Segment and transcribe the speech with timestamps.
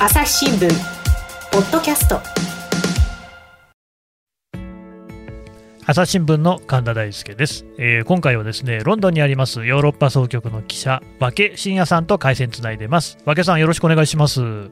[0.00, 0.68] 朝日新聞
[1.50, 2.20] ポッドキャスト。
[5.86, 13.18] 朝日新聞の神田大輔です、えー、今回はですねロンドンにありますヨーロッパ総局の記者和気真也さんと回線つないでます。
[13.24, 14.40] 和気さんよろしくお願いします。
[14.40, 14.70] よ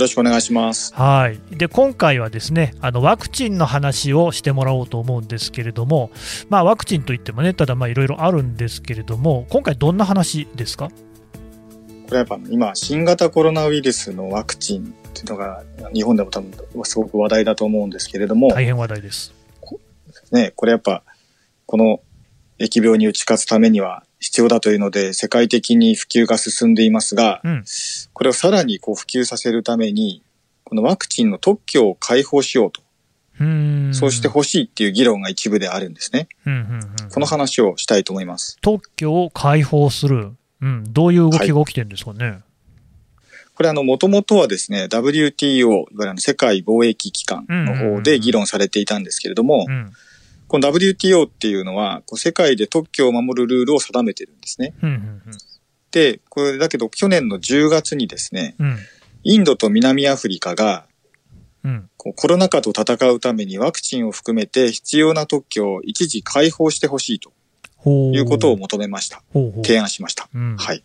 [0.00, 0.94] ろしくお願いします。
[0.94, 1.38] はい。
[1.54, 6.10] で今回はですねあのワクチンの話をしてもらおうと思うんですけれども
[6.48, 10.88] まあワクチンといってもねただまあいろいろあるんですけれども今回どんな話ですか？
[12.06, 16.52] これやっぱ今、新型コロナウイルスのワクチンっていうのが、日本でも多分
[16.84, 18.48] すごく話題だと思うんですけれども。
[18.48, 19.34] 大変話題です。
[20.30, 21.02] ね、これやっぱ、
[21.66, 22.00] この
[22.60, 27.64] 疫病に打ち勝つためには必要だというので、世界的に普及が進んでいますが、うん、
[28.12, 30.22] これをさらにこう普及させるために、
[30.62, 32.82] このワクチンの特許を開放しようと。
[33.38, 36.28] うそうしてほしいっていう議論が一部であるんですね。
[37.12, 38.56] この話をしたいと思います。
[38.62, 40.32] 特許を開放する。
[40.60, 42.24] うん、どういう動きが起きてるんですかね？
[42.26, 42.42] はい、
[43.54, 49.66] これあの、もともとはですね、WTO、いわゆる世界貿易機関の方で議論されていたんですけれども、
[50.48, 54.74] この WTO っていうのは、こう世界で特許を守るルールを定めてるんですね。
[55.90, 58.76] で、これだけど去年の10月にですね、うん、
[59.24, 60.86] インドと南アフリカが、
[61.64, 67.32] うん、こうコロナ禍と戦うためにワクチンを含めて必要な特許を一時解放してほしいと
[67.86, 69.22] いうことを求めました。
[69.62, 70.28] 提案しました。
[70.34, 70.84] うん、はい。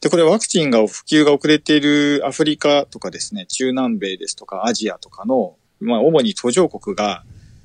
[0.00, 7.24] で、これワクチンが普及が遅れているアフリカとかですね、中南米ですとかアジアとかの、まあ主に途上国が、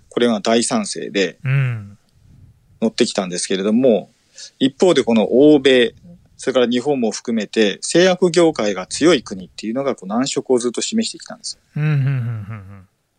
[0.09, 1.39] これが大賛成で、
[2.81, 4.11] 乗ってきたんですけれども、
[4.59, 5.95] 一方でこの欧米、
[6.37, 11.57] それから日本も含めて製薬業界が強い国っていうのがこう難色をずっと示してきたんです。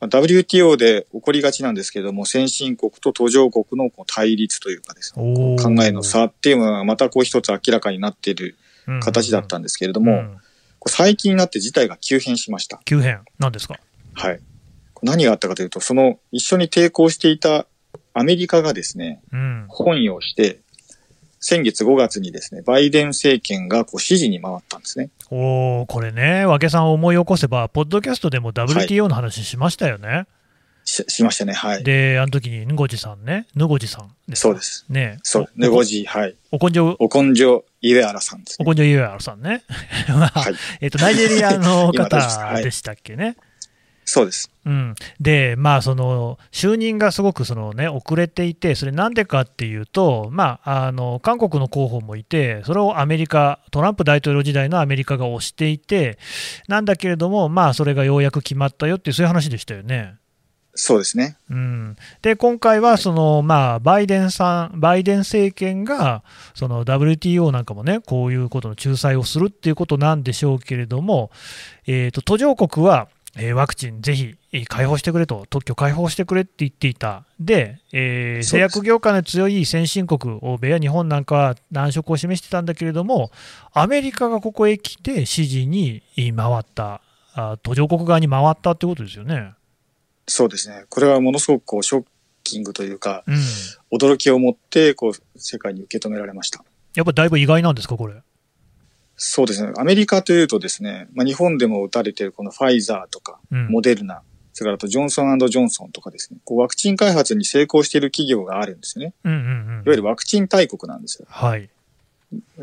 [0.00, 8.56] WTO で起こりがちなんですけれども、先進国と途上国の対立というかですね、考えの差っていうのがまたこう一つ明らかになっている
[9.00, 10.18] 形だったんですけれども、うん。
[10.18, 10.38] うん、
[10.86, 12.80] 最近になって事態が急変しました。
[12.84, 13.20] 急変。
[13.38, 13.80] 何ですか？
[14.12, 14.40] はい。
[15.02, 17.66] 何があったかというと、その一緒に抵抗していた
[18.12, 20.60] アメリカがですね、うん、本意をして、
[21.48, 25.10] 先月5月にですね、バイデン政権がこう支持に回ったんですね。
[25.30, 30.08] おお、これね、和気さん思い起こせば、ポッドキャストでも WTO の話しましたよね。
[30.08, 30.26] はい
[30.88, 31.82] ししましたね、はい。
[31.82, 34.86] で、あの時に、ぬごじさんね、ぬごじさんそうです。
[34.88, 36.36] ねそう、ぬごじ、はい。
[36.52, 38.64] お根性、お根性、イエアラさんです、ね。
[38.64, 39.64] お根性イエアラさんね。
[40.06, 40.54] はい。
[40.80, 43.36] えっ、と、ナイジェリアの方でしたっけね。
[44.08, 44.52] そうです。
[44.64, 56.18] うん、で、まあ、その就任がすごくその、ね、遅れていて、それなんでかっていうと、まあ、あの韓国の候補もいて、それをアメリカ、トランプ大統領時代のアメリカが推していて、
[56.68, 60.14] なんだけれども、まあ、それがようやく決まったよっていう、そういう話でしたよね。
[60.76, 61.36] そうですね。
[61.50, 66.22] うん、で、今回はその、まあ、バイデンさん、バイデン政権が、
[66.54, 71.30] その WTO なんかもね、こういうことの仲裁をするっていうことなんでしょうけれども、
[71.86, 74.36] えーと途上国はえー、ワクチンぜひ
[74.66, 83.30] 開放してくれと、特許開放してくれって言っていた、で、えー、製薬業界の強い先進国、欧米や日本なんかは難色を示してたんだけれども、
[83.72, 87.02] アメリカがここへ来て支持に回った、
[87.34, 89.52] あ途上国側に回ったってことですよね。
[90.26, 92.04] そうですね、これはものすごくこうショッ
[92.42, 93.36] キングというか、うん、
[93.92, 96.64] 驚きを持ってこう世界に受け止められました。
[96.94, 98.14] やっぱだいぶ意外なんですか、これ。
[99.16, 99.72] そうですね。
[99.76, 104.22] アメリカというとですね、まあ、日本でも打たれているこのファイザーとか、モデルナ、
[104.52, 109.14] それからとジョンソンジョンソンとかですね、こうワクチン開発に成功している企業があるんですね。
[109.24, 111.26] うんうんうん、いわゆるワクチン大国なんですよ。
[111.28, 111.68] はい。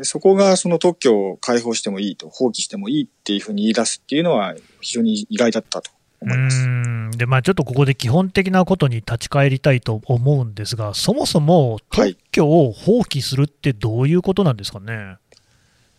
[0.02, 6.68] そこがその特許を開放してもいいと、放棄してもいいっていうふうに言い出すっていうのは非常に意外だったと思います。
[7.16, 14.92] で、まあちょっとここで基本的なことに立ち返りたいと思うんですが、そもそも特許を放棄するってどういうことなんですかね？
[14.94, 15.18] はい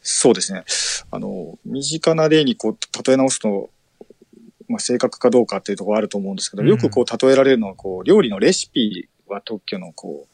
[0.07, 0.63] そうですね。
[1.09, 3.71] あの、身近な例にこう、例え直すと、
[4.67, 10.27] まあ、正確かどうかっていうところあると思うんですけど、よくこう、例えられるのは、こう、料理のレシピは特許のこ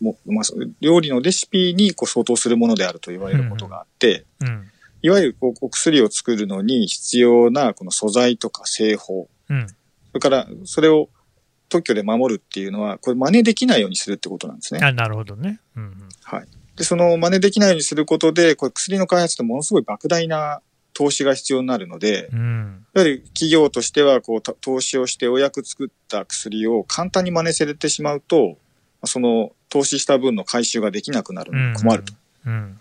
[0.00, 0.44] う、もまあ、
[0.80, 4.70] 料理のレシピにこう相当するものであると言われることがあって、うんうん、
[5.02, 9.74] いわゆるこうお薬を作るのに必要なこの素材とか製法、うん、そ
[10.14, 11.08] れからそれを
[11.68, 14.80] 特許で守るっていうのは、これ真似できないようにするってことなんですね。
[14.82, 15.60] あなるほどね。
[15.76, 16.46] うんうん、はい。
[16.78, 20.60] で、その真似できないようにすることで、これ薬の開発ってものすごい莫大な
[20.94, 28.58] 投資が必要になるので、うん、やはり企業としてはこう投資をしてお役作った薬を簡単に真似されてしまうと、
[29.04, 32.14] その投資した分の回収ができなくなるので困ると。
[32.46, 32.80] うんうん、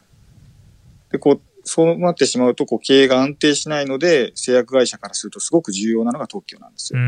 [1.12, 7.00] で、こう、そうなってしまうと、こう、経営が安定しないので、製薬会社からするとすごく重要なのが特許なんですよ。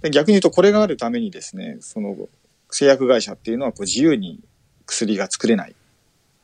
[0.00, 2.16] で逆に言うと、これがあるためにですね、その、
[2.70, 4.40] 製薬会社っていうのはこう自由に
[4.90, 5.74] 薬が作れない。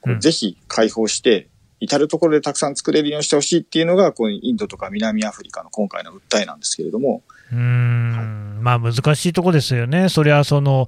[0.04, 1.48] うん、ぜひ開放して、
[1.78, 7.22] 至るところでたくさん作れるようにしてほしいっていうのが、こうインドとか南アフリカの今回の訴えなんですけれども。
[7.52, 10.08] うん、はい、まあ難しいとこですよね。
[10.08, 10.86] それはその、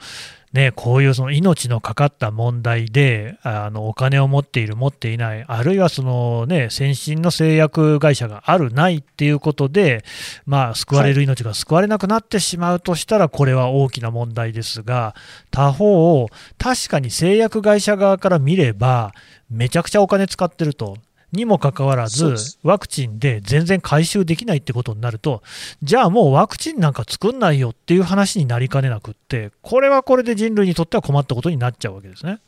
[0.52, 10.04] ね、こういうその命のかかった問題であのお金を持っている、持っていない、あるいはその、ね、先進の製薬会社がある、ないっていうことで、
[10.46, 15.14] まあ、救われる命が救われなくなってしまうとしたら、これは大きな問題ですが、
[15.50, 16.26] 他方、
[16.58, 19.12] 確かに製薬会社側から見れば、
[19.50, 20.96] めちゃくちゃお金使ってると。
[21.32, 25.42] にもかかわらず、ワクチンで全然回収できないってことになると、
[25.82, 32.38] じゃあもうワクチンなんか作んないよっていう話になりかねなくって、これはこれで人類にとっては困ったことになっちゃうわけですね。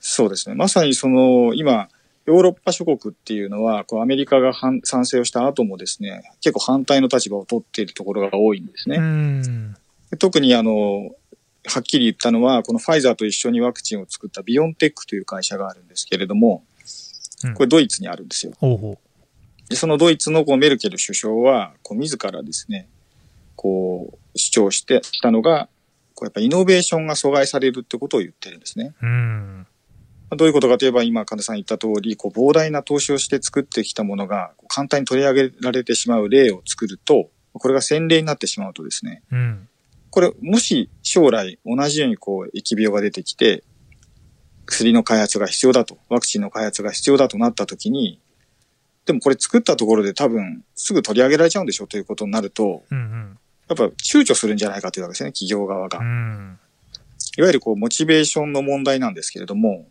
[0.00, 0.54] そうですね。
[0.54, 1.88] まさにその、今、
[2.26, 9.74] ヨーロッパ諸国っていうのは、こうアメリカが賛成をした後もですね、結構反対の立場を取っているところが多いんですね。
[10.18, 11.10] 特にあの、
[11.66, 16.62] はっきり言ったのは、このファイザーと一緒にワクチンを作ったビオンテックという会社があるんですけれども、
[17.54, 18.52] これドイツにあるんですよ。
[19.68, 22.88] でそのドイツのこうメルケル首相は、こう自らですね、
[23.56, 25.68] こう主張してしたのが、
[26.14, 28.94] こうやっぱイノベーションが阻害されるってことを言ってるんですね。
[29.02, 29.66] うん
[30.36, 39.68] どういうことかといえば、今、神田さん言った通り、こう、膨大な投資をして作ってきたものが、簡単に取り上げられてしまう例を作ると、これが先例になってしまうとですね、うん、
[40.10, 43.64] これ、もし将来同じようにこう、疫病が出てきて、
[44.70, 48.20] 薬の開発が必要だと、ワクチンの開発が必要だとなった時に、
[49.04, 53.38] でもこれ作ったところで多分すぐ取り上げられちゃうんでしょということになると、うんうん、
[53.68, 55.98] やっぱ躊躇するんじゃないかというわけですね、企業側が。
[55.98, 56.58] うん、
[57.36, 59.88] いわゆるこう、モチベーションの問題なんですけれども、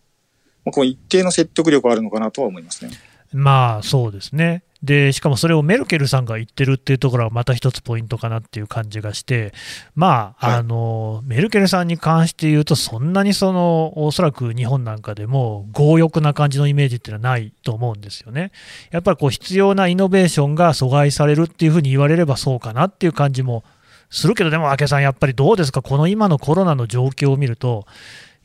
[0.66, 2.92] こう一定の説得力あるのかなとは思いますね。
[3.32, 4.64] まあそうですね。
[4.82, 9.54] で、しかもそれをメルケルさんが言ってるっていうところはまた一つポイントかなっていう感じがして、
[9.94, 18.52] まあ、はい、あの、メルケルさんに関して言うと、そんなにその、おそらく日本なんかでも強欲な感じのイメージっていうのはないと思うんですよね。
[18.92, 23.66] やっぱりこう必要なイノベーションが阻害されるっていうふうに言われればそうかなっていう感じも
[24.10, 27.86] するけど、でも、明さん、やっぱりどうですか、この今のコロナの状況を見ると、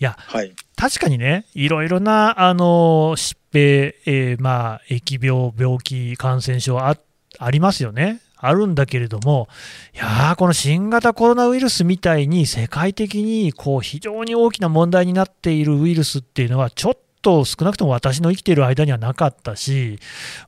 [0.01, 6.97] いや、はい、確かにね、いろいろなあの疾病、えー、まあ、疫病、病気、感染症あ
[7.39, 8.21] ありますよね。
[8.37, 9.49] あるんだけれども、
[9.95, 19.99] いやこの新型コロナウイルスみたいに世界的にこう非常に大きな問題になっているウイルスっていうのは、ちょっと少なくとも私の生きている間にはなかったし、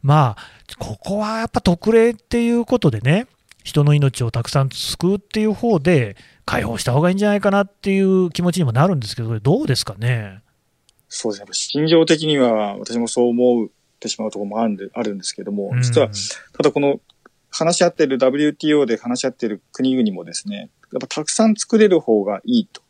[0.03, 3.27] まあ、ここはやっぱ特例っていうことでね、
[3.65, 10.43] 人の命をたくさん救うっていう方で、解放した方がいいんじゃないかなっていう気持ちにもなるんですけど、どうですかね？
[11.17, 11.49] そうですね。
[11.53, 13.69] 心情的には私もそう思っ
[13.99, 16.11] てしまうところもあるんであるんですけども、実は、
[16.53, 17.01] ただこの
[17.51, 22.83] 話し合ってる WTO で話し合ってる国々もですね、やっぱたくさん作れる方がいいと。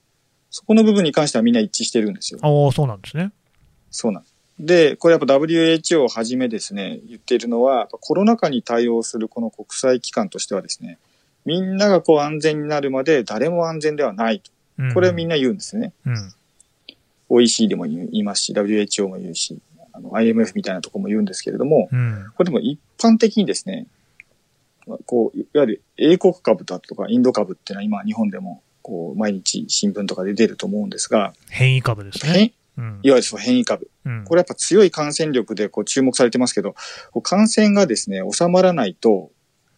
[0.51, 2.41] そこの部分に関してはみんな一致してるんですよ。
[2.43, 3.33] ああ、そうなんですね。
[3.91, 4.35] そうなんです。
[4.59, 10.99] で、これやっぱ WHO をはじめですね、言っているのは、コロナ禍に対応するこの国際機関としてはですね、
[11.45, 14.51] みんながこう安全になるまで誰も安全ではないと。
[14.95, 15.93] これはみんな言うんですね。
[16.05, 16.33] うん、
[17.29, 19.59] OECD も言いますし、WHO も言うし、
[19.93, 23.87] あの IMF みたいなところも言うんですけれども、うん、これでも一般的にですね、
[25.07, 32.53] こう、いわゆる英国株だとかインド株っていうのは今日本でもこう毎日新聞とかで出ると思うんですが、変異株ですね。
[32.79, 36.75] うん、いわゆるその変異株、うん、これやっぱ強い感染力でこう注目されてますけど、
[37.23, 39.31] 感染がですね、収まらないと、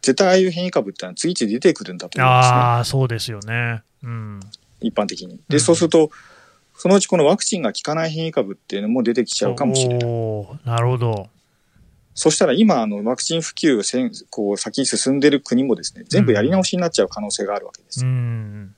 [0.02, 2.56] 絶対ああいう変異株ってのは次々出てくるんだと思うんですね。
[2.56, 3.82] ああ、そうですよね。
[4.02, 4.40] うん。
[4.80, 5.40] 一般的に。
[5.48, 6.10] で、そうすると、
[6.78, 10.08] そのうちこのワクチンが効かない変異株っていうのも出てきちゃうかもしれない。
[10.64, 11.28] なるほど。
[12.14, 18.04] そしたら今、あの、ワクチン普及せん、こう、先に進んでる国もですね、全部やり直しになっちゃう可能性があるわけです。
[18.04, 18.74] うん、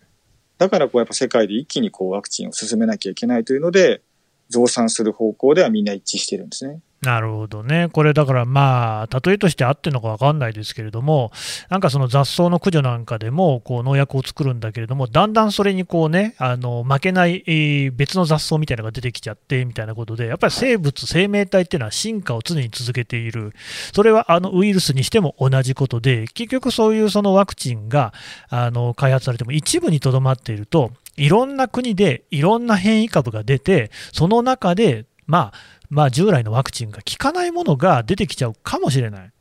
[0.57, 4.01] だから、こう、やっぱ世界で一気にこう、ワクチンを進めなきゃいけないというので、
[4.49, 6.81] 増産する方向ではみんな一致してるんですね。
[7.03, 11.33] なるほどね、これだからまあ、例えとしてあってるのか分かんないですけれども、
[11.71, 23.55] なんかその雑草の駆除なんかでもこう農薬を作るんだけれども、だんだんそれにこうね、あの負けない別の雑草みたいなのが出てきちゃってみたいなことで、やっぱり生物、生命体っていうのは進化を常に続けている、
[23.95, 28.13] それはあのウイルスにしても同じことで、結局そういうそのワクチンが
[28.51, 39.33] あの開発されても一部にとどまっていると、いろんな国でいろんな変異株が出て、その中で、まあ、まあ、従来のワクチンが効かないものが出てきちゃうかもしれない。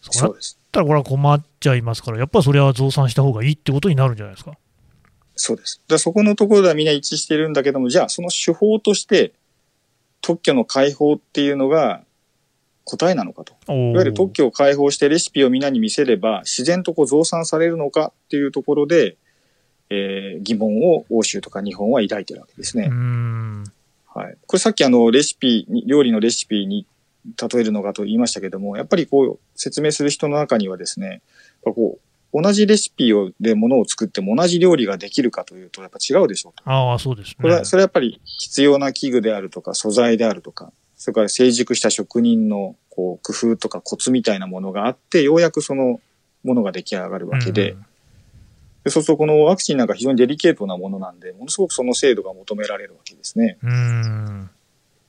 [0.00, 0.58] そうです。
[0.70, 4.52] たらこれは困っちゃいますから、やっぱりそれは増産した方がいいってことになるんじゃないですか？
[5.36, 5.80] そうです。
[5.88, 9.32] だそこのところではみんな一致してるんだけども、じゃあその手法として
[10.20, 12.02] 特許の解放っていうのが
[12.84, 13.54] 答えなのかと。
[13.72, 19.16] いわゆる特許を解放してレシピをみんなに見せれば自然とこう増産されるのかっていうところで、
[19.90, 22.90] えー、疑問を欧州とか日本は抱いてるわけですね。
[24.14, 24.36] うんはい。
[24.46, 26.86] これさっきあの、レシピに、料理のレシピに
[27.24, 31.22] 例えるのかと言いましたけども、やっぱりこう説明する人の中にはですね、
[31.62, 31.98] こ
[32.32, 36.68] う同じレシピをでものを作っても同じ料理ができるかというと、やっぱ違うでしょうと。
[36.70, 37.36] ああ、そうですね。
[37.40, 46.00] これは、それはやっぱり必要な器具であるとか、素材であるとか、それから成熟した職人のこう工夫とかコツみたいなものがあって、ようやくその
[46.42, 47.86] ものが出来上がるわけで、うん
[48.84, 53.58] でそうするとこのワクチンなんか非常にデリケートなものなんで、ものすごくその精度が求められるわけですね。
[53.62, 54.50] うん。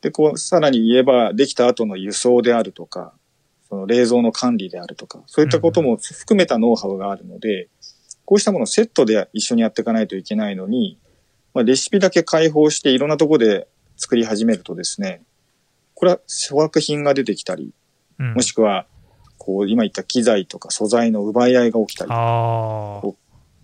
[0.02, 3.14] で、こう、さらに言えば、できた後の輸送であるとか、
[3.68, 7.68] その冷蔵の管理であるとか、そういったことも含めたノウハウがあるので、
[8.24, 10.98] こうしたものをセットで一緒にやっていかないといけないのに、
[11.54, 13.68] まあ、レシピだけ開放していろんなところで
[13.98, 15.22] 作り始めるとですね、
[15.96, 17.74] これは粗悪品が出てきたり、
[18.18, 18.86] もしくは、
[19.38, 22.12] こう、今言った機材とか素材の奪い合いが起きたり、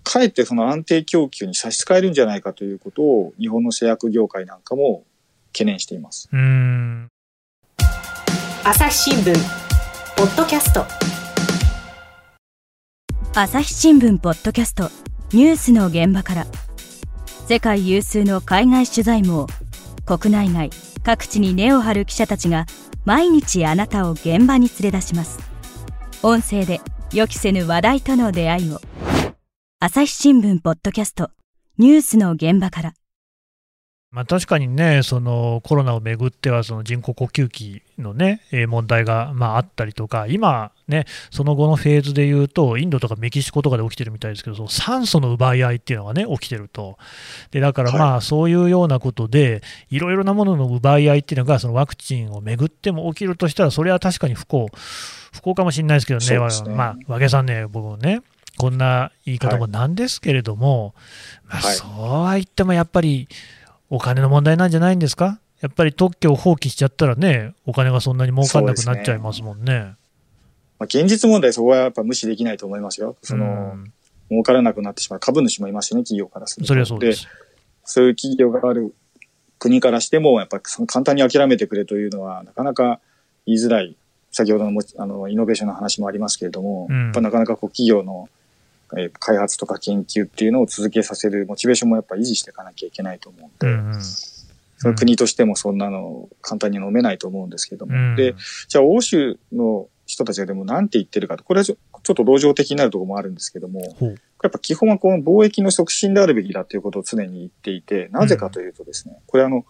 [0.04, 5.04] かえってその安定供給に差し支えるんじゃないかということを日本の製薬業界なんかも
[5.54, 6.30] 懸念しています。
[6.32, 7.08] うん。
[8.64, 9.34] 朝日新聞
[10.16, 10.86] ポッドキャスト。
[13.34, 14.90] 朝日新聞ポッドキャスト
[15.32, 16.46] ニュースの現場から。
[17.48, 19.48] 世界有数の海外取材網
[20.06, 20.70] 国内外
[21.04, 22.66] 各地に根を張る記者たちが
[23.04, 25.40] 毎日あなたを現場に連れ出します。
[26.24, 26.82] 音声で
[27.14, 28.80] 予期せぬ話題との出会いを
[29.84, 31.32] 朝日新聞ポッドキャスト
[31.80, 32.94] ニュースの現場から。
[34.12, 47.00] まあ、確かにね、そのコロナをめぐっては、その人工呼吸器のね、問題がまああったりとか、今、ね、その後のフェーズでいうと、インドとかメキシコとかで起きてるみたいですけど、その酸素の奪い合いっていうのがね、起きてると。
[47.50, 54.68] でだからまあ、そういうようなことで、いろいろなものの奪い合いっていうのが、そのワクチンをめぐっても起きるとしたら、それは確かに不幸、
[55.34, 56.76] 不幸かもしれないですけどね、ね。
[56.76, 58.22] まあ、和気さんね、僕もね、
[58.62, 60.94] こんな言い方もなんですけれども、
[61.48, 61.90] はい、まあ、そう
[62.26, 63.28] は言ってもやっぱり、
[63.90, 65.40] お金の問題なんじゃないんですか？
[65.62, 69.74] やっぱり特許を放棄しちゃったらね、お金がそんなに儲かんなくなっちゃいますもんね。
[69.74, 69.80] ね
[70.78, 73.16] まあ、現実問題、そこはやっぱ無視できないと思いますよ。
[73.24, 73.94] その、うん、
[74.30, 76.68] 儲からなくなってしまう株主もいますしね、企業からすると。
[76.68, 77.28] それはそうです。
[77.84, 78.94] そういう企業がある
[79.58, 83.00] 国からしても、やっぱり簡単に諦めてくれというのは、なかなか
[83.48, 83.96] 言いづらい。
[84.34, 88.30] 先ほどのあのイノベーションの話もありますけれども、うん、やっぱなかなかこう企業の
[88.98, 94.04] えー、開発とか研究っていうのを続けさせるモチベーションもやっぱ維持していかなきゃいけないと思うんで、うんうん、
[94.82, 98.36] その国としてもそんなの簡単に飲めないと思うんですけども、うん、で、
[98.68, 103.82] じゃあ欧州の人たちがでも何て言ってるかと、これはちょっと同情的になるところもあるんですけども、
[104.44, 109.66] やっぱ基本はこの貿易の促進であるべきだということを常に言っていて、なぜかというとですね、これあの、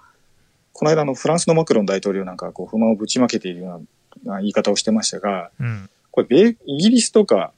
[0.73, 3.81] この間のフランスのマクロン大統領なんかこう不満をぶちまけているよ
[4.23, 7.51] うな言い方をしてましたが、うん、これイギリスとか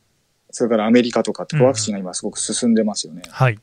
[0.54, 3.24] それからアメリカとかってワクチンが今すごく進んでますよね。
[3.26, 3.60] うん、はい。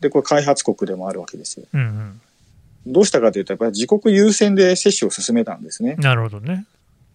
[0.00, 1.66] で、これ開発国でもあるわけですよ。
[1.72, 1.84] うんう
[2.90, 5.94] ん、どうしたかというと、やっぱり自国優先で接種を進めたんですね。
[5.96, 6.66] なるほどね。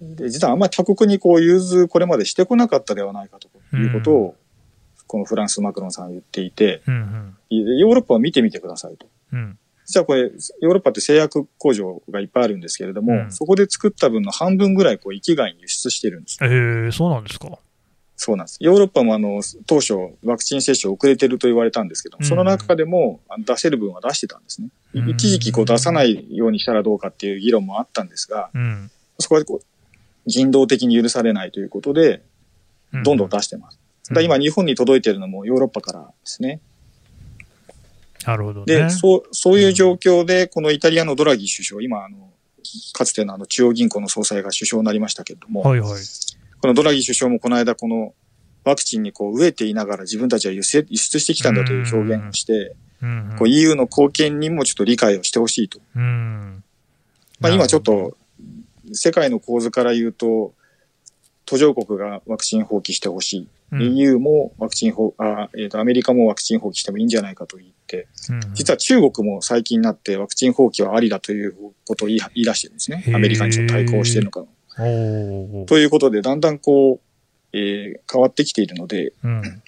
[0.02, 9.06] で、実はあんまり他国にこう融通これまでしてこなかったではないかということを、うん、このフランスマクロンさんは言っていて、うんうん、ヨーロッパを見てみてくださいと。
[9.34, 16.38] うん実はこれ、ヨーロッパって製薬工場がいっぱいあるんですけれども、うん、そこで作った分の半分ぐらいこう域外に輸出してるんです。
[16.42, 17.58] ええー、そうなんですか。
[18.20, 18.58] そうなんです。
[18.60, 19.94] ヨーロッパもあの、当初、
[20.24, 24.70] ワクチン接種遅れてると言われたんですけど、その中でも出せる分は出してたんですね。
[25.08, 29.66] 一時期こう出さないようにしたらどうかっていう議論もあったんですが、うん、そこでこう、
[30.26, 32.24] 人道的に許されないということで、
[33.04, 33.80] どんどん出してます。
[34.10, 36.60] うん、だ今日本に届いてるのもヨーロッパからですね。
[38.26, 42.32] なるほど、ね、で、そう、そういう状況で、このイタリアのドラギ首相、今あの、
[42.94, 46.02] かつてのあの中央銀行の総裁が首相になりましたけれども、はいはい。
[46.62, 48.14] このドラギ首相もこの間この
[48.64, 52.76] ワクチンにこう飢えていながら自分たちは輸出してきたんだという表現をして、
[53.38, 55.80] こう EU の貢献にもちょっと理解をしてほしいと。
[55.94, 58.18] まあ、今ちょっと
[58.94, 60.54] 世界の構図から言うと、
[61.46, 63.48] 途上国がワクチン放棄してほしい。
[63.72, 71.54] うん、EU もワクチン放、あ、えっ、ー、と、アメリカもワクチン放棄してもいいんじゃないかと言って、うん、実は中国も最近になってワクチン放棄はありだという
[71.86, 73.04] ことを言い言い出してるんですね。
[73.14, 74.46] アメリカにちょっと対抗してるのか
[74.78, 77.07] ということで、だんだんこう、
[77.54, 79.62] えー、変わってきているので、うん、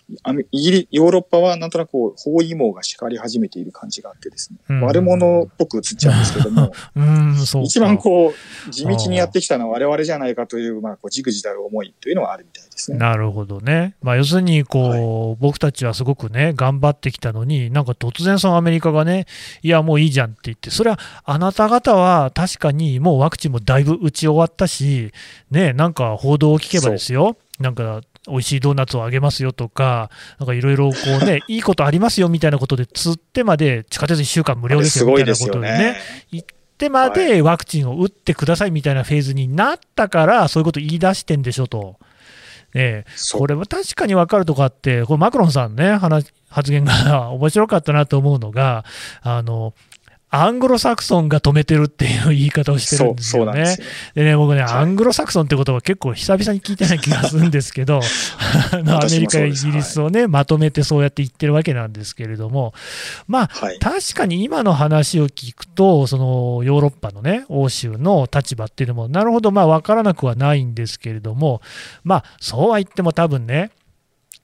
[0.51, 8.33] イギリヨーロッパはなんとなくこう包囲網が敷かれ始めている感じがあってですね、うん、悪者っぽく映っちゃうんですけども、 うん、一番こ
[8.67, 12.97] う、地道にやってきたのは我々じゃないかという、まあ、こう、じくじたる思いというのはあるみたいですね。
[12.97, 13.95] なるほどね。
[14.01, 19.25] まあ、要するに、こう、はい、僕たちはすごくね、頑張ってきたのに、なんか突然そのアメリカがね、
[19.61, 25.11] いや、もういいじゃんって言って、それはあなた方は確かにもうワクチンもだいぶ打ち終わったし、
[25.51, 35.97] ね、なんか報道を聞けばですよ、なんか美味しいドーナツをあげますよとか、なんかいろいろこうね、 いいことありますよみたいなことで、釣ってまで地下鉄1週間無料ですよみたいなことでね、
[36.31, 41.97] 言っってまでワクチンを打ってくださいみたいなフェーズになったから、そういうこと言い出してんでしょと。
[42.73, 48.85] ええ、これは確かに分かるとこあって、これマクロンさんね、話発言が 面白かったなと思うのが、
[49.21, 49.73] あの
[50.31, 53.77] アングロサクソンが止めてるっていう言い方をしてるんですよね。
[54.13, 57.99] でね、僕ね、アングロサクソンって言葉結構久々に聞いてない気がするんですけど、
[58.71, 62.73] あのアメリカやイギリスをね、まとめてそうやって言ってるわけなんですけれども、
[63.27, 71.61] まあ、はい、確かに今の話を聞くと、そのヨーロッパのね、欧州の立場っていうのも、なるほど、まあ分からなくはないんですけれども、
[72.03, 73.71] まあ、そうは言っても多分ね、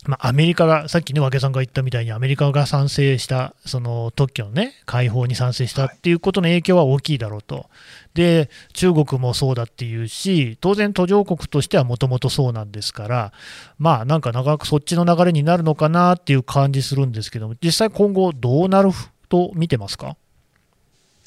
[0.07, 7.69] まあ、アメリカが、さっきね、和気さんが言ったみたいに、アメリカが賛成した、その特許のね、解放に賛成したっていうことの影響は大きいだろうと。
[8.13, 13.33] で、中国もそうだっていうし、当然途上国としてはもともとそうなんですから、
[13.77, 18.91] まあなんか長くそっちの流れになるのかなっていう感じするんですけども、実際今後どうなる
[19.27, 20.15] と見てますか？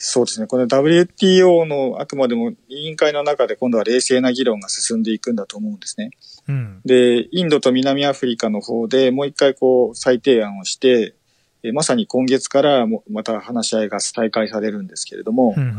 [0.00, 0.46] そうですね。
[0.46, 6.10] この WTO のあくまでも委員会の中で今度は冷静な議論が進んでいくんだと思うんですね。
[6.46, 11.16] うん、で、インドと南アフリカの方でもう一回こう再提案をして、
[11.64, 15.76] えまさに今月からもまた話し合いが再開されるんですけれども、うんうん、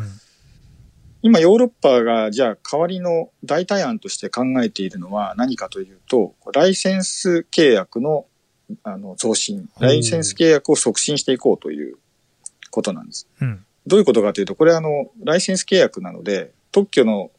[1.22, 8.26] 今ヨーロッパがじゃあ代わりの代替案として考えているのは何かというと、ライセンス契約の
[8.84, 11.96] あの増進、ライセンス契約を促進していこうという
[12.70, 13.30] ことなんです。
[13.40, 17.32] うんどういうことかというと、これあの、ライセンス契約なので、特許の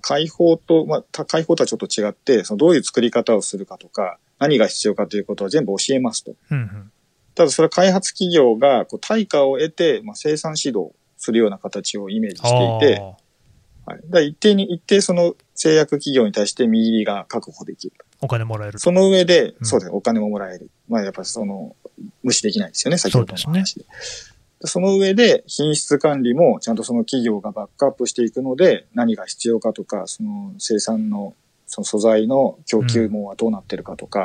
[0.00, 6.32] 解放と、まあ、解放とはちょっと違って、そのどういう作り方をするかとか、何が必要かということを全部教えますと。
[6.50, 6.92] うんうん、
[7.34, 12.48] ただそれは開発企業がこう対価を得て、まあ、生産指導するような形をイメージして
[12.86, 13.00] いて、
[13.84, 17.94] はい、だ一定に、一定その製薬企業に対して見入りが確保できる。
[18.22, 18.78] お金もらえる。
[18.78, 20.70] その上で、うん、そうです、お金ももらえる。
[20.88, 21.76] まあやっぱその、
[22.22, 23.84] 無視できないですよね、先ほどの話で。
[24.64, 31.34] その上で品質管理もちゃんとその企業がバックアップしていくので、何が必要かとか、その生産の
[31.66, 34.22] その素材の供給網はどうなってるかとか、う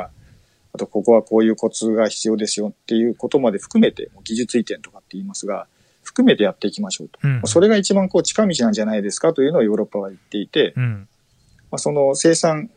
[0.74, 5.68] あとここはこういうコツが必要ですよっていうことまで含めて、技術移転とかって言いますが、
[6.02, 7.18] 含めてやっていきましょうと。
[7.22, 11.08] うん、それが一番こう近道なんじゃないですかというのをヨーロッパは言っていて、うん、
[11.70, 12.70] まあ、その生産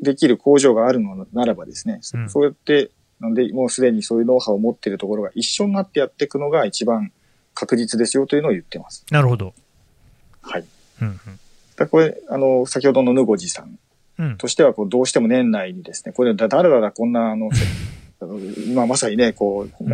[0.00, 2.90] できる工場があるのならばですね、そうやって
[3.22, 7.12] なんで、もうすでにそういうノウハウを持っているところが一緒になってやっていくのが一番
[7.54, 9.06] 確実ですよというのを言ってます。
[9.12, 9.54] なるほど。
[10.42, 10.64] はい。
[11.00, 11.18] うんうん、
[11.76, 17.48] だこれ、あの、先ほどのヌゴジさんとしては、こう、どうしても年内にですね、これ、だだらだらこんな、あの、
[18.66, 19.84] 今まさにね、こう、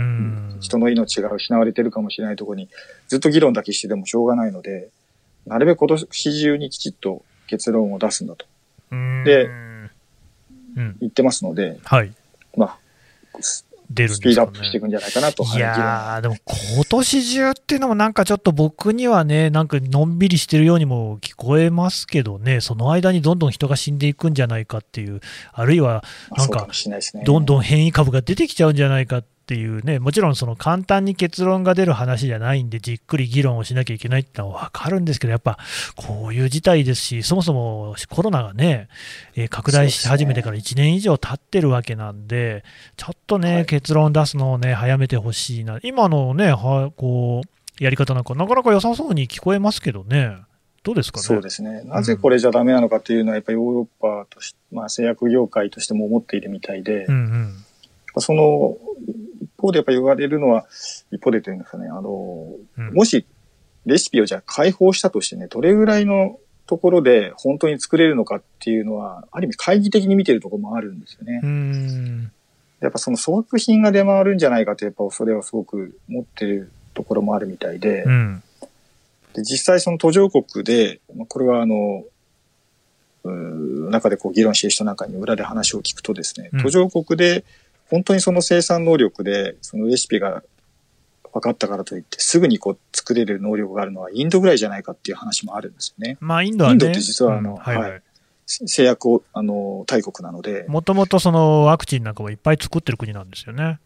[0.60, 2.70] 人の命が失われてるかもしれないところに、
[3.08, 4.88] ずっと議論だけしてでもしょうがないので、
[5.46, 8.46] なるべく今年中にきちっと結論を出すんだと。
[9.24, 9.50] で、
[11.00, 12.12] 言ってますので、はい。
[12.56, 12.78] まあ、
[13.90, 15.44] 出るんですか、ね、スピードアップしていくんじゃないかなと。
[15.44, 16.36] いやー、でも
[16.74, 25.20] 今年中っていうのもなんかちょっと僕にはね、なんかのんびりしてるようにも聞こえますけどね、その間にどんどん人が死んでいくんじゃないかっていう、
[25.52, 26.04] あるいは
[26.36, 26.68] なんか、
[27.24, 35.56] どんどん変異株が出てきちゃうんじゃないかってっていうね、もちろんその簡単に結論が出る話じゃないんで、じっくり議論をしなきゃいけないってのは分かるんですけど、やっぱ
[35.96, 38.88] こういう事態ですし、そもそもコロナがね、
[39.36, 42.62] えー、拡大し始めてから1年以上経ってるわけなんで、
[42.98, 50.36] ちょっとね、はい、結論出すのをね、早めてほしいな、今のね、はこうやり方なんか、なかなか良さそうに聞こえますけどね。
[50.82, 51.22] どうですかね？
[51.24, 51.84] そうですね。
[51.84, 57.16] なぜこれじゃダメなのかっていうのは、やっぱりヨーロッパとして、まあ、製薬業界としても思っているみたいで、うんう
[58.18, 58.76] ん、その
[59.58, 60.66] 方でやっぱ言われるのは、
[61.10, 63.26] 一方でというんですかね、あの、うん、もし
[63.86, 72.30] レシピをじゃあ開放したとしてね、どれぐらいのところで本当に作れるのかっていうのは、ある意味懐疑的に見てるところもあるんですよね。
[72.80, 78.42] やっぱその粗悪品が出回るんじゃないかとやっぱ恐れをすごく持ってるところもあるみたいで、うん、
[79.32, 82.04] で実際その途上国で、これはあの、
[83.90, 87.44] 中でこう議論している人なんかに裏で話を聞くとですね、途上国で
[87.90, 90.42] 本当にその生産能力で、そのレシピが
[91.32, 96.16] 分かったからといって、すぐにこう作れる能力があるのはインドぐらいじゃないかっていう話もあるんですよね。
[96.20, 98.02] まあ、インドは、ね、インドって実はあの、うん、はい、はい、
[98.46, 100.64] 製薬を、あの、大国なので。
[100.68, 103.78] もともとそのワクチンなんかもいっぱい作ってる国なんですよね。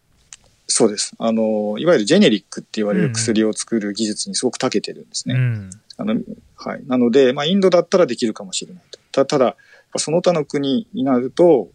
[0.67, 1.13] そうです。
[1.19, 5.35] あの、いわゆるジェネリックって言われる薬を作る技術にすごく長けてるんですね。
[5.35, 6.15] うん、あの
[6.55, 6.83] はい。
[6.87, 8.99] なので、まあ、インドだったらできるかもしれないと。
[9.11, 9.55] たただ、
[9.97, 11.69] その他の国になると、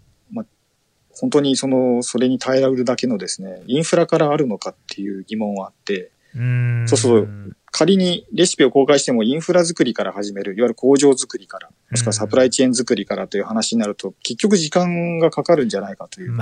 [1.20, 6.10] 本当にその、それに耐えられるだけのですね、インフラからあるのかっていう疑問はあって、
[6.86, 7.28] そうそう、
[7.72, 16.38] 仮にレシピを公開してもインフラ作りから始める、いわゆる工場作りから、もしくはサプライチェーン作りからという話になると、結局時間がかかるんじゃないかという、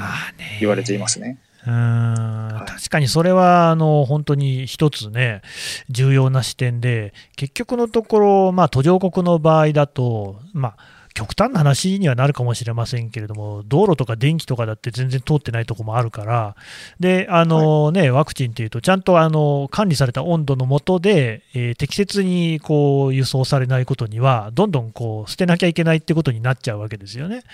[0.60, 1.38] 言われていますね。
[1.66, 5.42] うん、確かにそれはあの本当に一つね、
[5.90, 10.76] 重要な視点で、結局のところ、まあ、途上国の場合だと、まあ、
[11.16, 16.56] 極端な話にはなるかもしれませんけれども、道路とか電気とかだって全然通ってないところもあるから、
[17.00, 27.44] であのね、ワクチンというと、ちゃんとあの管理された温度の下で、えー、適切にこう輸送されないことには、どんどんこう捨てなきゃいけないってことになっちゃうわけですよね。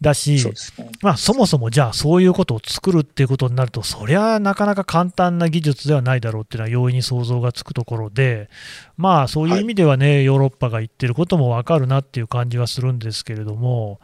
[0.00, 8.48] だし、そ、ね、まあ、そもそもじゃあ、そういうことを作るっていうことになると、そりゃなかなか簡単な技術ではないだろうっていうのは容易に想像がつくところで、
[8.96, 14.00] まあ、そういう意味ではね、はい、ヨーロッパが言ってることも分かるなっていう感じはするんですけれども、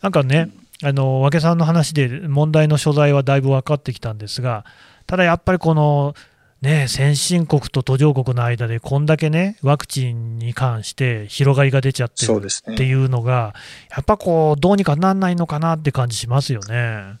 [0.00, 0.50] なんかね、
[0.82, 4.64] あの和気さんの話で問題の所在はだいぶ分かってきたんですが、
[5.06, 6.14] ただやっぱりこの、
[6.60, 17.18] ね、先進国と途上国の間でこんだけね、ワクチンに関して広がりが出ちゃってるっていうのが、ね、やっぱこう、どうにかなんないのかなって感じしますよね。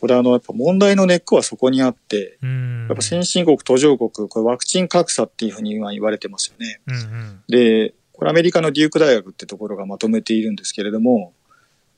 [0.00, 6.80] これあの、やっぱ問題の根っこはそこにあって、やっぱ先進国、途上国、これワクチン格差っていうふうに今言われてますよね。
[6.86, 11.32] うんうん、で、これアメリカのデューク大学ってところがまとめているんですけれども、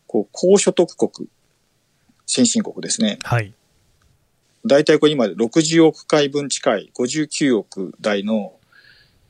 [0.06, 1.28] こう、高所得国、
[2.26, 3.18] 先進国ですね。
[3.24, 3.52] はい。
[4.64, 8.52] 大体これ今60億回分近い59億台の、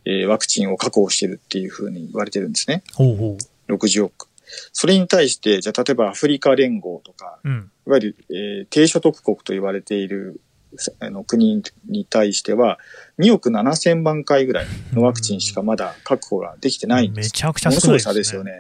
[0.04, 2.84] えー、ワクチンを確保してるっていうふうに言われてるんですね。
[2.92, 3.38] ほうほ
[3.70, 4.28] う60億。
[4.74, 10.42] それに対して、じゃあ例えばアフリカ連合とか、うん、いわゆる、えー、低所得国と言われている
[11.00, 12.78] あの国に対しては、
[13.18, 17.26] 2億7千万回ぐらいのワクチンしかまだ確保ができてないんです。
[17.26, 18.52] めちゃくちゃ少ないです、ね、差ですよね。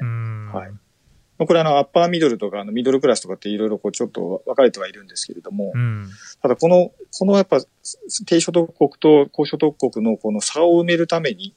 [0.52, 0.72] はい。
[1.46, 6.08] これあの、アッパーミドルとか、あの、ミドルクラスとかっていろいろこう、ちょっと分かれてはいるんですけれども、うん、
[6.40, 7.60] ただこの、このやっぱ、
[8.26, 11.54] 低所得国と高所得国のこの差を埋めるために、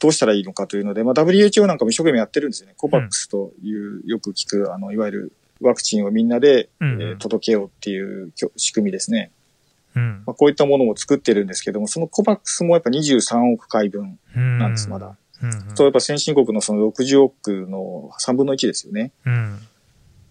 [0.00, 2.74] どうしたらいいのかというので、まあ、WHO なんかも一生懸命やってるんですよね。
[2.76, 9.30] コバックスという、よく聞く、あの、いわゆるワクチンをみんなで、えー、届けようっていう仕組みですね。
[9.30, 9.43] うん、
[9.94, 15.16] まあ、こういったものも作ってるんですけども、そのコバックスもやっぱ23億回分なんです、まだ。
[15.42, 19.12] うんうん、そうやっぱ先進国のその60億の3分の1ですよね。
[19.26, 19.58] うん、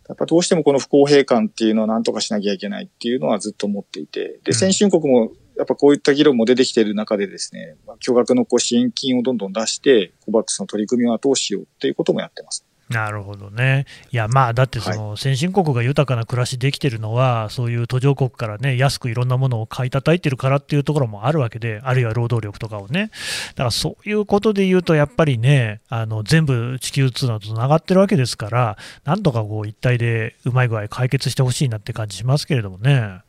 [0.07, 12.65] やっぱどうしてもこの不公平感っていうのは何とかしなきゃいけないっていうのはずっと思っていて、で、先進国もやっぱこういった議論も出てきている中でですね、巨額のこう支援金をどんどん出して、コバックスの取り組みを後押ししようっていうこともやってます。
[12.93, 13.85] なるほどね。
[14.11, 23.09] いや、まあ、だってその先進国が豊かな暮らしできてるのは、はい、そういう途上国からね、安くいろんなものを買い叩いてるからっていうところもあるわけで、あるいは労働力とかをね。
[23.55, 33.21] だからそういうことで言うと、やっぱりね、あの全部地球通などとつながってるわけですから、なんとかこう一体でうまい具合解決してほしいなって感じしますけれどもね。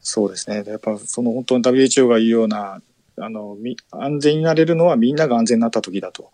[0.00, 0.62] そうですね。
[0.66, 2.80] やっぱその本当に WHO が言うような、
[3.18, 3.56] あの、
[3.90, 6.30] 安全になれるのはみんなが安全になった時だと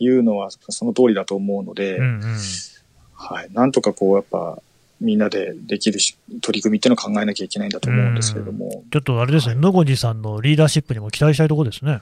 [0.00, 2.36] いうのはその通りだと思うので、うんうん、
[3.14, 3.48] はい。
[3.52, 4.58] なんとかこうやっぱ
[5.00, 8.82] みんなでできるし取り組みっていうのを考えなきゃいけないんだと思うんですけれども。
[8.90, 12.00] ちょっとあれですね、野、はい、越さんのリーダーシップにも期待したいところですね。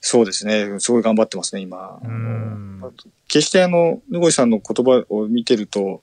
[0.00, 0.78] そうですね。
[0.80, 1.98] すごい頑張ってますね、今。
[3.26, 6.02] 決してあの、野越さんの言葉を見てると、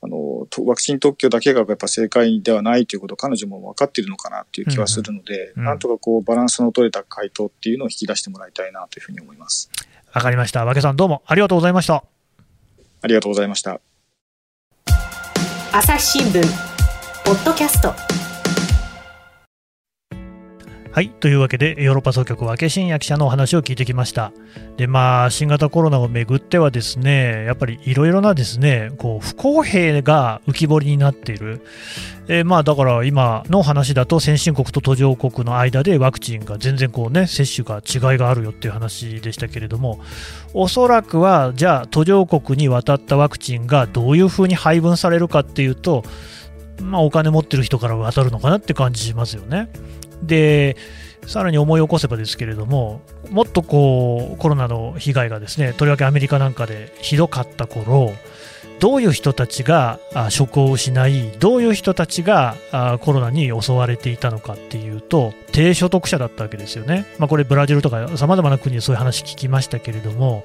[0.00, 9.70] あの、ワクチン特許だけがやっぱ正解ではないということを彼女も分かっているのかなっていう気はするので、うんうん、なんとかこうバランスの取れた回答っていうのを引き出してもらいたいなというふうに思います。
[10.14, 10.64] わかりました。
[10.64, 12.04] 和気さんどうもありがとうございました。
[13.02, 13.80] ありがとうございました。
[15.72, 16.40] 朝日新聞
[17.24, 18.13] ポッドキャスト
[20.94, 21.10] はい。
[21.10, 24.32] というわけで、ヨーロッパ総局、和気真也記者のお話を聞いてきました。
[24.76, 31.62] で、まあ、新型コロナをめぐってはですね、やっぱりいろいろなですね、こう、不公平が浮き彫りになっている。
[32.28, 39.98] えー、まあ、だから今の話だと、先進国と途上国の間でワクチンが全然こうね、接種が違いがあるよっていう話でしたけれども、
[40.52, 46.04] おそらくは、じゃあ、途上国に渡ったワクチンがどういうふうに配分されるかっていうと、
[46.80, 49.68] まあ、お金持ってる人から渡るのかなって感じしますよね。
[50.26, 50.76] で
[51.26, 58.12] さらに思い起こせばですけれども、もっとこうコロナの被害がですねとりわけアメリカなんかでひどかった頃
[58.80, 59.98] どういう人たちが
[60.30, 62.56] 職を失い、どういう人たちが
[63.00, 67.06] コロナに襲われていたのかっていうと、低所得者だったわけですよね。
[67.18, 70.44] まあ、これ、ブラジルとかさまざまな国でそういう話聞きましたけれども、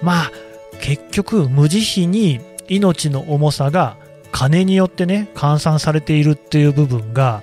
[0.00, 0.32] まあ、
[0.80, 3.96] 結局、無慈悲に命の重さが
[4.32, 7.42] 金によってね、換算されているっていう部分が、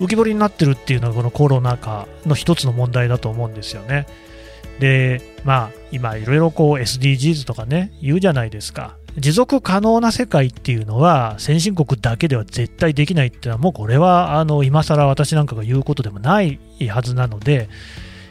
[0.00, 4.06] 浮き彫りになってるっていうのがこのコロナ禍の一つの問題だと思うんですよね。
[4.78, 8.96] で、まあ、今いろいろこう SDGs とかね、言うじゃないですか。
[9.18, 16.58] 持続可能な世界っていうのは先進国だけでは絶対できないっていうのはもうこれはあの今更私なんかが言うことでもない
[16.90, 17.70] はずなので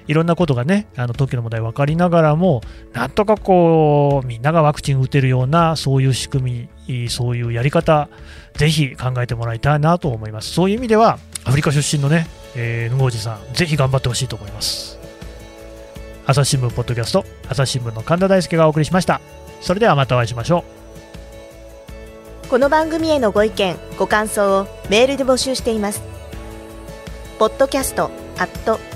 [0.08, 2.62] いろんなことがね、あの東京の問題分かりながらも、
[2.94, 8.08] なんとかこう、みんながワクチン打てるような、そういう仕組み、そういうやり方、
[8.54, 10.52] ぜひ考えてもらいたいなと思います。
[10.52, 15.00] そういう意味では、アフリカ出身のね、えー、ヌゴージさん、ぜひ頑張ってほしいと思います。
[16.28, 19.22] 朝日新聞ポッドキャスト、朝日新聞の神田大輔がお送りしました。
[19.62, 20.63] それではまたお会いしましょ
[22.46, 22.48] う。
[22.48, 26.02] この番組へのご意見、ご感想をメールで募集しています。
[27.38, 28.95] ポッドキャストアット